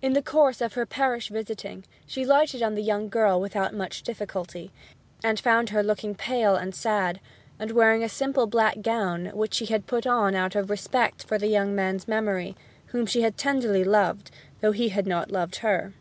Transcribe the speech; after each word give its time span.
In 0.00 0.12
the 0.12 0.22
course 0.22 0.60
of 0.60 0.74
her 0.74 0.86
parish 0.86 1.30
visiting 1.30 1.82
she 2.06 2.24
lighted 2.24 2.62
on 2.62 2.76
the 2.76 2.80
young 2.80 3.08
girl 3.08 3.40
without 3.40 3.74
much 3.74 4.04
difficulty, 4.04 4.70
and 5.24 5.40
found 5.40 5.70
her 5.70 5.82
looking 5.82 6.14
pale 6.14 6.54
and 6.54 6.72
sad, 6.72 7.18
and 7.58 7.72
wearing 7.72 8.04
a 8.04 8.08
simple 8.08 8.46
black 8.46 8.82
gown, 8.82 9.32
which 9.34 9.54
she 9.54 9.66
had 9.66 9.88
put 9.88 10.06
on 10.06 10.36
out 10.36 10.54
of 10.54 10.70
respect 10.70 11.24
for 11.24 11.38
the 11.38 11.48
young 11.48 11.74
man's 11.74 12.06
memory, 12.06 12.54
whom 12.94 13.04
she 13.04 13.22
had 13.22 13.36
tenderly 13.36 13.82
loved, 13.82 14.30
though 14.60 14.70
he 14.70 14.90
had 14.90 15.08
not 15.08 15.32
loved 15.32 15.56
her. 15.56 15.92